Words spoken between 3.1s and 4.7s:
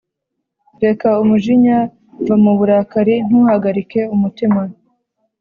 ntuhagarike umutima